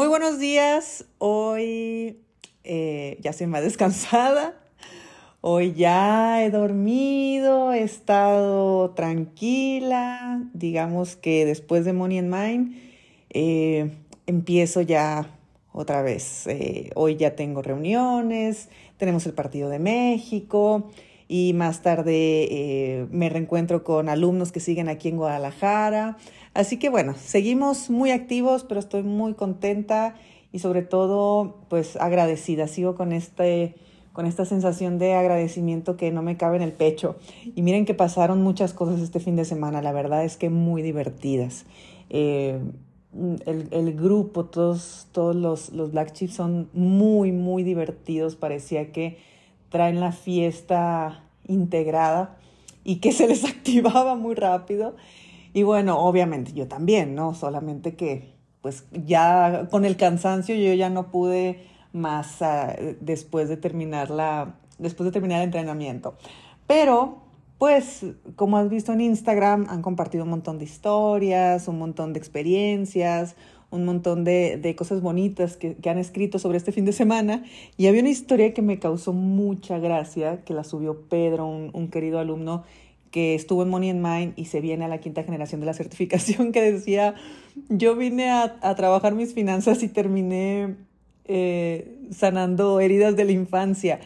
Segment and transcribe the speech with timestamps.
[0.00, 1.04] Muy buenos días.
[1.18, 2.16] Hoy
[2.64, 4.54] eh, ya soy más descansada.
[5.42, 10.42] Hoy ya he dormido, he estado tranquila.
[10.54, 12.76] Digamos que después de Money and Mind
[13.28, 13.90] eh,
[14.24, 15.38] empiezo ya
[15.70, 16.46] otra vez.
[16.46, 20.90] Eh, hoy ya tengo reuniones, tenemos el partido de México
[21.32, 26.16] y más tarde me reencuentro con alumnos que siguen aquí en Guadalajara.
[26.54, 30.16] Así que bueno, seguimos muy activos, pero estoy muy contenta
[30.50, 32.66] y sobre todo pues agradecida.
[32.66, 33.76] Sigo con este
[34.12, 37.14] con esta sensación de agradecimiento que no me cabe en el pecho.
[37.54, 40.82] Y miren que pasaron muchas cosas este fin de semana, la verdad es que muy
[40.82, 41.64] divertidas.
[42.08, 42.58] Eh,
[43.46, 48.34] el, grupo, todos, todos los, los Black Chips son muy, muy divertidos.
[48.34, 49.18] Parecía que
[49.70, 52.36] traen la fiesta integrada
[52.84, 54.94] y que se les activaba muy rápido.
[55.52, 57.34] Y bueno, obviamente yo también, ¿no?
[57.34, 63.56] Solamente que pues ya con el cansancio yo ya no pude más ah, después de
[63.56, 66.14] terminar la después de terminar el entrenamiento.
[66.66, 67.18] Pero
[67.58, 72.18] pues como has visto en Instagram han compartido un montón de historias, un montón de
[72.18, 73.34] experiencias,
[73.70, 77.44] un montón de, de cosas bonitas que, que, han escrito sobre este fin de semana.
[77.76, 81.88] Y había una historia que me causó mucha gracia, que la subió Pedro, un, un
[81.88, 82.64] querido alumno
[83.10, 85.74] que estuvo en Money and Mind y se viene a la quinta generación de la
[85.74, 87.14] certificación que decía,
[87.68, 90.76] yo vine a, a trabajar mis finanzas y terminé
[91.26, 94.00] eh, sanando heridas de la infancia.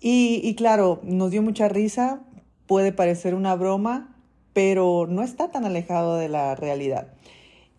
[0.00, 2.20] Y, y claro, nos dio mucha risa,
[2.66, 4.14] puede parecer una broma,
[4.52, 7.08] pero no está tan alejado de la realidad.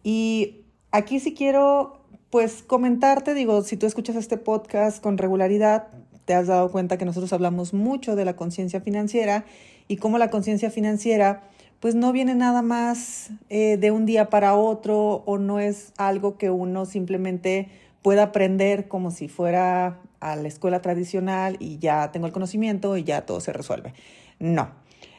[0.04, 0.59] Y
[0.92, 5.88] aquí sí quiero, pues, comentarte, digo, si tú escuchas este podcast con regularidad,
[6.26, 9.46] te has dado cuenta que nosotros hablamos mucho de la conciencia financiera
[9.88, 11.42] y cómo la conciencia financiera
[11.80, 16.38] pues no viene nada más eh, de un día para otro o no es algo
[16.38, 17.70] que uno simplemente
[18.02, 23.04] pueda aprender como si fuera a la escuela tradicional y ya tengo el conocimiento y
[23.04, 23.94] ya todo se resuelve.
[24.40, 24.70] No.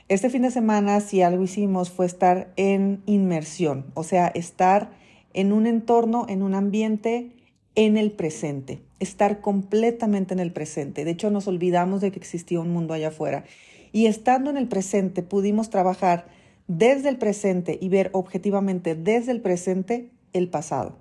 [0.09, 4.91] Este fin de semana si algo hicimos fue estar en inmersión, o sea, estar
[5.33, 7.33] en un entorno, en un ambiente,
[7.74, 11.05] en el presente, estar completamente en el presente.
[11.05, 13.45] De hecho, nos olvidamos de que existía un mundo allá afuera
[13.92, 16.27] y estando en el presente pudimos trabajar
[16.68, 20.96] desde el presente y ver objetivamente desde el presente el pasado.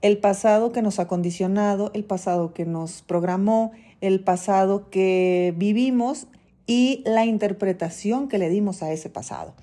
[0.00, 6.28] El pasado que nos ha condicionado, el pasado que nos programó, el pasado que vivimos
[6.66, 9.54] y la interpretación que le dimos a ese pasado.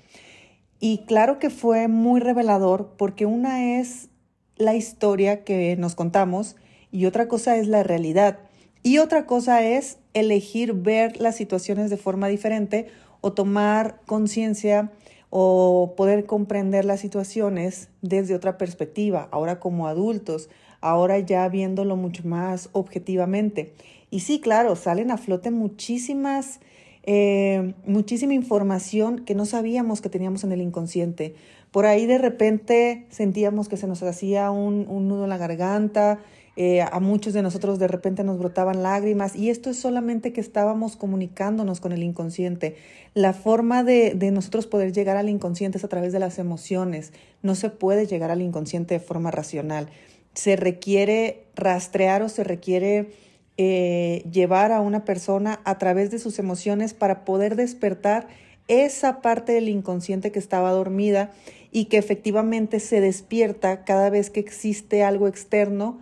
[0.78, 4.08] Y claro que fue muy revelador porque una es
[4.56, 6.56] la historia que nos contamos
[6.90, 8.38] y otra cosa es la realidad.
[8.82, 12.86] Y otra cosa es elegir ver las situaciones de forma diferente
[13.20, 14.92] o tomar conciencia
[15.30, 20.48] o poder comprender las situaciones desde otra perspectiva, ahora como adultos,
[20.80, 23.74] ahora ya viéndolo mucho más objetivamente.
[24.10, 26.60] Y sí, claro, salen a flote muchísimas,
[27.08, 31.36] eh, muchísima información que no sabíamos que teníamos en el inconsciente.
[31.70, 36.18] Por ahí de repente sentíamos que se nos hacía un, nudo en la garganta,
[36.56, 40.40] eh, a muchos de nosotros de repente nos brotaban lágrimas y esto es solamente que
[40.40, 42.76] estábamos comunicándonos con el inconsciente.
[43.14, 47.12] La forma de, de, nosotros poder llegar al inconsciente es a través de las emociones.
[47.42, 49.90] No se puede llegar al inconsciente de forma racional.
[50.34, 53.10] Se requiere rastrear o se requiere
[53.58, 58.28] eh, llevar a una persona a través de sus emociones para poder despertar
[58.68, 61.30] esa parte del inconsciente que estaba dormida
[61.70, 66.00] y que efectivamente se despierta cada vez que existe algo externo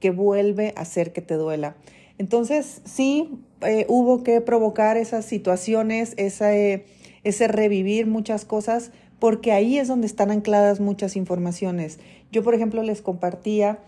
[0.00, 1.76] que vuelve a hacer que te duela.
[2.18, 3.30] Entonces, sí,
[3.62, 10.30] eh, hubo que provocar esas situaciones, ese revivir muchas cosas, porque ahí es donde están
[10.30, 11.98] ancladas muchas informaciones.
[12.30, 13.80] Yo, por ejemplo, les compartía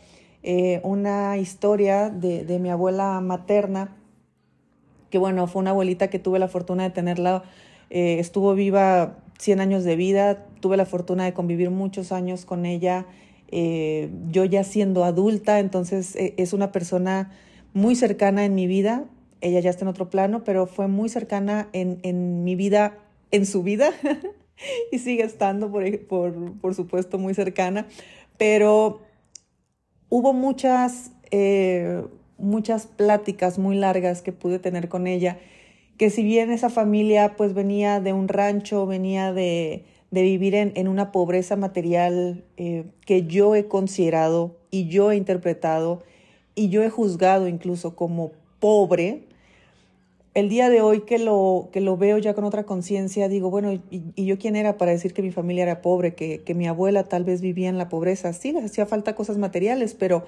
[0.43, 3.97] eh, una historia de, de, mi abuela materna,
[5.11, 7.43] que bueno, fue una abuelita que tuve la fortuna de tenerla,
[7.91, 12.67] eh, estuvo viva 100 años de vida, tuve la fortuna de convivir muchos años con
[12.67, 13.07] ella
[13.51, 17.33] eh, yo ya siendo adulta, entonces eh, es una persona
[17.73, 19.07] muy cercana en mi vida,
[19.41, 22.99] ella ya está en otro plano, pero fue muy cercana en, en mi vida,
[23.31, 23.91] en su vida,
[24.93, 27.87] y sigue estando, por, por, por, supuesto, muy cercana,
[28.37, 29.01] pero
[30.09, 32.05] hubo muchas, eh,
[32.39, 35.39] muchas pláticas muy largas que pude tener con ella,
[35.97, 40.73] que si bien esa familia pues venía de un rancho, venía de, de vivir en,
[40.77, 46.03] en una pobreza material eh, que yo he considerado y yo he interpretado
[46.55, 49.28] y yo he juzgado incluso como pobre,
[50.39, 53.73] el día de hoy que lo, que lo veo ya con otra conciencia, digo, bueno,
[53.73, 57.03] ¿y, yo quién era para decir que mi familia era pobre, que, que, mi abuela
[57.03, 58.33] tal vez vivía en la pobreza?
[58.33, 60.27] Sí, les hacía falta cosas materiales, pero,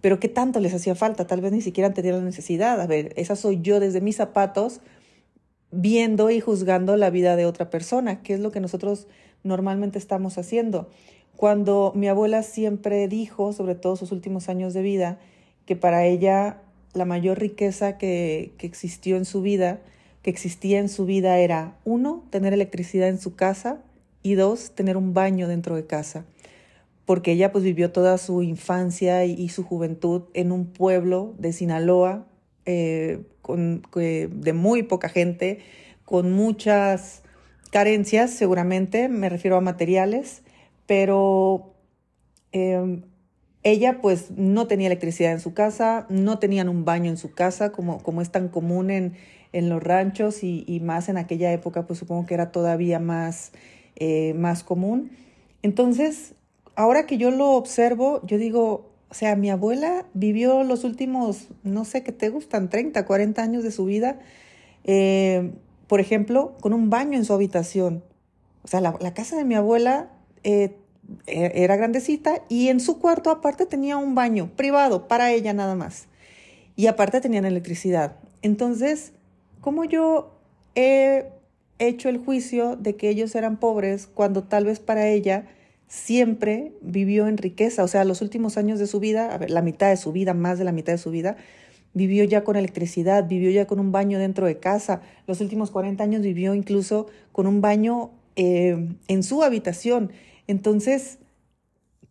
[0.00, 1.28] pero ¿qué tanto les hacía falta?
[1.28, 2.80] Tal vez ni siquiera tenían la necesidad.
[2.80, 4.80] A ver, esa soy yo desde mis zapatos,
[5.70, 9.06] viendo y juzgando la vida de otra persona, que es lo que nosotros
[9.44, 10.90] normalmente estamos haciendo.
[11.36, 15.20] Cuando mi abuela siempre dijo, sobre todo sus últimos años de vida,
[15.66, 16.61] que para ella
[16.94, 19.80] la mayor riqueza que, que existió en su vida,
[20.22, 23.82] que existía en su vida era, uno, tener electricidad en su casa
[24.22, 26.24] y dos, tener un baño dentro de casa.
[27.04, 32.26] Porque ella pues vivió toda su infancia y, su juventud en un pueblo de Sinaloa,
[32.64, 35.58] eh, con, de muy poca gente,
[36.04, 37.22] con muchas
[37.72, 40.42] carencias seguramente, me refiero a materiales,
[40.86, 41.74] pero
[42.52, 43.02] em,
[43.64, 47.70] ella pues no tenía electricidad en su casa, no tenían un baño en su casa
[47.72, 49.14] como, como es tan común en,
[49.52, 53.52] en los ranchos y, más en aquella época pues supongo que era todavía más,
[53.96, 55.12] eh, más común.
[55.62, 56.34] Entonces,
[56.74, 61.84] ahora que yo lo observo, yo digo, o sea, mi abuela vivió los últimos, no
[61.84, 64.18] sé qué te gustan, 30, 40 años de su vida,
[64.84, 65.52] eh,
[65.86, 68.02] por ejemplo, con un baño en su habitación.
[68.64, 70.10] O sea, la, casa de mi abuela
[70.44, 70.76] eh,
[71.26, 76.06] era grandecita y en su cuarto aparte tenía un baño privado para ella nada más.
[76.76, 78.16] Y aparte tenían electricidad.
[78.40, 79.12] Entonces,
[79.60, 80.38] ¿cómo yo
[80.74, 81.26] he
[81.78, 85.46] hecho el juicio de que ellos eran pobres cuando tal vez para ella
[85.88, 87.84] siempre vivió en riqueza?
[87.84, 90.64] O sea, los últimos años de su vida, la mitad de su vida, más de
[90.64, 91.36] la mitad de su vida,
[91.94, 95.02] vivió ya con electricidad, vivió ya con un baño dentro de casa.
[95.26, 100.10] Los últimos 40 años vivió incluso con un baño eh, en su habitación.
[100.46, 101.18] Entonces,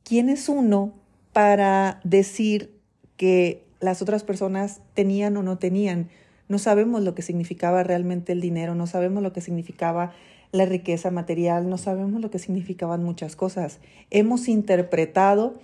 [0.03, 0.93] ¿quién es uno
[1.33, 2.79] para decir
[3.17, 6.09] que las otras personas tenían o no tenían?
[6.47, 10.13] No sabemos lo que significaba realmente el dinero, no sabemos lo que significaba
[10.51, 13.79] la riqueza material, no sabemos lo que significaban muchas cosas.
[14.09, 15.55] Hemos interpretado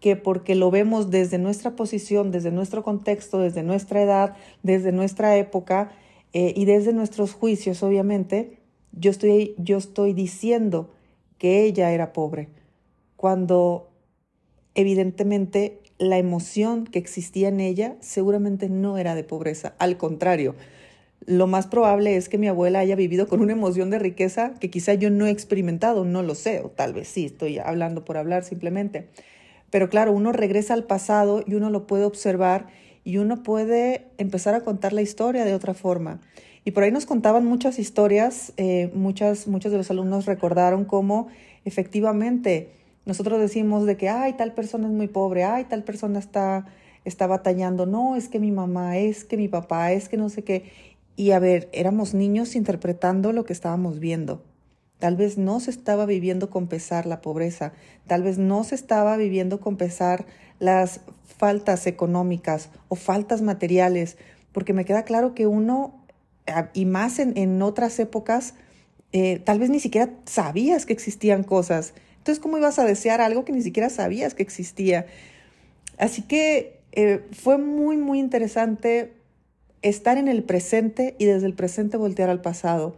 [0.00, 5.36] que porque lo vemos desde nuestra posición, desde nuestro contexto, desde nuestra edad, desde nuestra
[5.36, 5.90] época
[6.32, 8.58] eh, y desde nuestros juicios, obviamente,
[8.92, 10.90] yo estoy, yo estoy diciendo
[11.38, 12.48] que ella era pobre,
[13.16, 13.90] cuando
[14.74, 20.54] evidentemente la emoción que existía en ella seguramente no era de pobreza, al contrario,
[21.24, 24.70] lo más probable es que mi abuela haya vivido con una emoción de riqueza que
[24.70, 28.16] quizá yo no he experimentado, no lo sé, o tal vez sí, estoy hablando por
[28.16, 29.08] hablar simplemente.
[29.70, 32.66] Pero claro, uno regresa al pasado y uno lo puede observar
[33.02, 36.20] y uno puede empezar a contar la historia de otra forma.
[36.66, 41.28] Y por ahí nos contaban muchas historias, eh, muchas, muchos de los alumnos recordaron cómo
[41.64, 42.72] efectivamente
[43.04, 46.66] nosotros decimos de que, ay, tal persona es muy pobre, ay, tal persona está,
[47.04, 50.42] está batallando, no, es que mi mamá, es que mi papá, es que no sé
[50.42, 50.72] qué.
[51.14, 54.42] Y a ver, éramos niños interpretando lo que estábamos viendo.
[54.98, 57.74] Tal vez no se estaba viviendo con pesar la pobreza,
[58.08, 60.26] tal vez no se estaba viviendo con pesar
[60.58, 64.18] las faltas económicas o faltas materiales,
[64.50, 66.05] porque me queda claro que uno
[66.72, 68.54] y más en, otras épocas,
[69.12, 71.94] eh, tal vez ni siquiera sabías que existían cosas.
[72.18, 75.06] Entonces, ¿cómo ibas a desear algo que ni siquiera sabías que existía?
[75.98, 79.12] Así que eh, fue muy, muy interesante
[79.82, 82.96] estar en el presente y desde el presente voltear al pasado.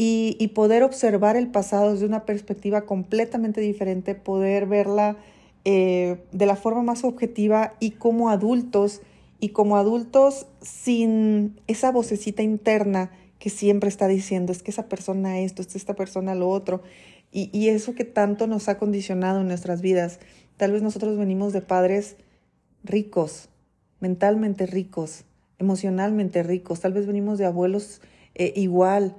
[0.00, 5.16] Y, poder observar el pasado desde una perspectiva completamente diferente, poder verla
[5.64, 9.02] eh, de la forma más objetiva y como adultos
[9.40, 15.38] y como adultos sin esa vocecita interna que siempre está diciendo, es que esa persona
[15.38, 16.82] esto, es esta persona lo otro,
[17.30, 20.18] y, y eso que tanto nos ha condicionado en nuestras vidas.
[20.56, 22.16] Tal vez nosotros venimos de padres
[22.82, 23.48] ricos,
[24.00, 25.24] mentalmente ricos,
[25.58, 28.00] emocionalmente ricos, tal vez venimos de abuelos
[28.34, 29.16] eh, igual,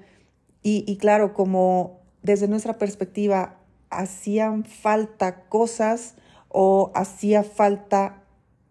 [0.61, 3.57] y, y claro, como desde nuestra perspectiva
[3.89, 6.15] hacían falta cosas
[6.49, 8.18] o hacía falta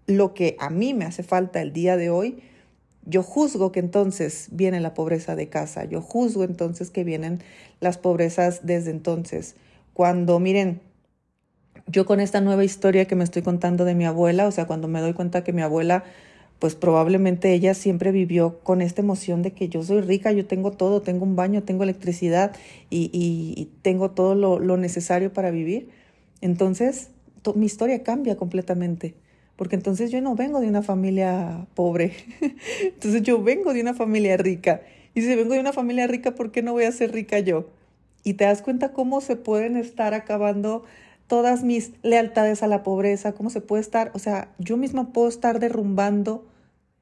[0.08, 2.42] lo que a mí me hace falta el día de hoy,
[3.04, 7.42] yo juzgo que entonces viene la pobreza de casa, yo juzgo entonces que vienen
[7.78, 9.54] las pobrezas desde entonces.
[9.94, 10.80] Cuando, miren,
[11.86, 14.88] yo con esta nueva historia que me estoy contando de mi abuela, o sea, cuando
[14.88, 16.04] me doy cuenta que mi abuela,
[16.58, 20.72] pues probablemente ella siempre vivió con esta emoción de que yo soy rica, yo tengo
[20.72, 22.56] todo, tengo un baño, tengo electricidad
[22.90, 25.90] y, tengo todo lo, necesario para vivir.
[26.40, 27.10] Entonces,
[27.54, 29.14] mi historia cambia completamente
[29.58, 32.12] porque entonces yo no vengo de una familia pobre,
[32.84, 34.82] entonces yo vengo de una familia rica.
[35.14, 37.68] Y si vengo de una familia rica, ¿por qué no voy a ser rica yo?
[38.22, 40.84] Y te das cuenta cómo se pueden estar acabando
[41.26, 45.28] todas mis lealtades a la pobreza, cómo se puede estar, o sea, yo misma puedo
[45.28, 46.46] estar derrumbando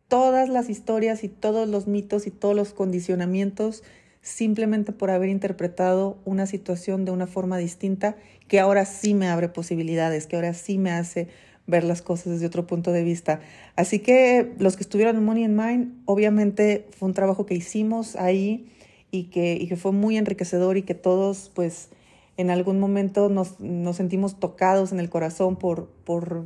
[0.08, 3.82] todas las historias y todos los mitos y todos los condicionamientos
[4.22, 8.16] simplemente por haber interpretado una situación de una forma distinta
[8.48, 11.28] que ahora sí me abre posibilidades, que ahora sí me hace
[11.66, 13.40] ver las cosas desde otro punto de vista.
[13.74, 18.16] Así que los que estuvieron en Money and Mind, obviamente fue un trabajo que hicimos
[18.16, 18.72] ahí
[19.10, 21.90] y que, y que fue muy enriquecedor y que todos pues
[22.36, 26.44] en algún momento nos, nos sentimos tocados en el corazón por, por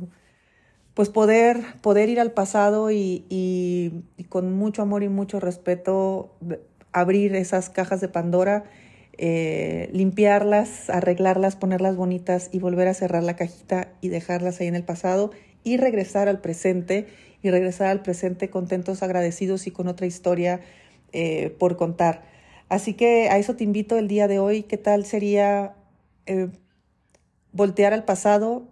[0.93, 6.33] pues poder, poder ir al pasado y, y, con mucho amor y mucho respeto
[6.91, 8.65] abrir esas cajas de Pandora,
[9.17, 14.75] eh, limpiarlas, arreglarlas, ponerlas bonitas y volver a cerrar la cajita y dejarlas ahí en
[14.75, 15.31] el pasado
[15.63, 17.07] y regresar al presente
[17.43, 20.61] y regresar al presente contentos, agradecidos y con otra historia
[21.11, 22.23] eh, por contar.
[22.69, 24.63] Así que a eso te invito el día de hoy.
[24.63, 25.75] ¿Qué tal sería
[26.25, 26.47] eh,
[27.51, 28.67] voltear al pasado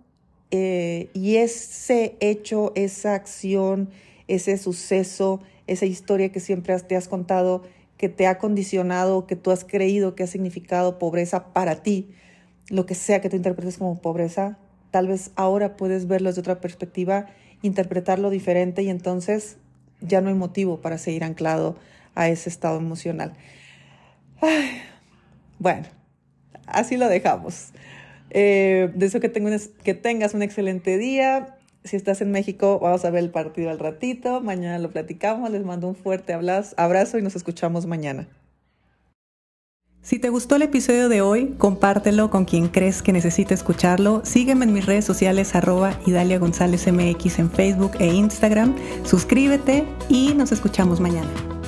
[0.51, 3.91] y ese hecho, esa acción,
[4.27, 7.63] ese suceso, esa historia que siempre te has contado,
[7.99, 12.09] que te ha condicionado, que tú has creído que ha significado pobreza para ti,
[12.69, 14.57] lo que sea que tú interpretes como pobreza,
[14.89, 17.27] tal vez ahora puedes verlo desde otra perspectiva,
[17.61, 19.57] interpretarlo diferente y entonces
[19.99, 21.75] ya no hay motivo para seguir anclado
[22.15, 23.33] a ese estado emocional.
[25.59, 25.87] bueno,
[26.67, 27.71] así lo dejamos.
[28.29, 29.29] Eh, deseo que,
[29.83, 31.58] que tengas un excelente día.
[31.83, 34.41] Si estás en México, vamos a ver el partido al ratito.
[34.41, 35.49] Mañana lo platicamos.
[35.49, 38.27] Les mando un fuerte abrazo y nos escuchamos mañana.
[40.01, 44.21] Si te gustó el episodio de hoy, compártelo con quien crees que necesite escucharlo.
[44.23, 48.75] Sígueme en mis redes sociales arroba Idalia González MX en Facebook e Instagram.
[49.03, 51.58] Suscríbete y nos escuchamos mañana.